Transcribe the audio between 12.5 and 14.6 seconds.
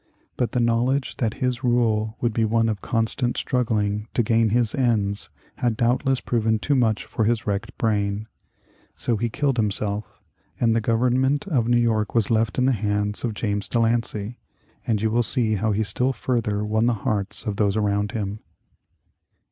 in the hands of James De Lancey,